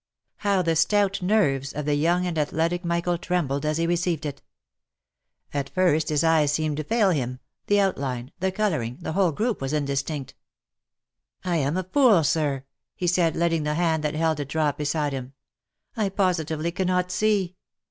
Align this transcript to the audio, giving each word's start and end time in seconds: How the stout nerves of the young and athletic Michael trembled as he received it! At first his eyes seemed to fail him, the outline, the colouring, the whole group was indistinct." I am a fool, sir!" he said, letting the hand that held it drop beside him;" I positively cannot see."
How 0.37 0.63
the 0.63 0.75
stout 0.75 1.21
nerves 1.21 1.73
of 1.73 1.85
the 1.85 1.93
young 1.93 2.25
and 2.25 2.35
athletic 2.35 2.83
Michael 2.83 3.19
trembled 3.19 3.67
as 3.67 3.77
he 3.77 3.85
received 3.85 4.25
it! 4.25 4.41
At 5.53 5.69
first 5.69 6.09
his 6.09 6.23
eyes 6.23 6.51
seemed 6.51 6.77
to 6.77 6.83
fail 6.83 7.11
him, 7.11 7.39
the 7.67 7.81
outline, 7.81 8.31
the 8.39 8.51
colouring, 8.51 8.97
the 9.01 9.11
whole 9.11 9.31
group 9.31 9.61
was 9.61 9.73
indistinct." 9.73 10.33
I 11.53 11.57
am 11.57 11.77
a 11.77 11.83
fool, 11.83 12.23
sir!" 12.23 12.65
he 12.95 13.05
said, 13.05 13.35
letting 13.35 13.61
the 13.61 13.75
hand 13.75 14.03
that 14.03 14.15
held 14.15 14.39
it 14.39 14.49
drop 14.49 14.79
beside 14.79 15.13
him;" 15.13 15.33
I 15.95 16.09
positively 16.09 16.71
cannot 16.71 17.11
see." 17.11 17.55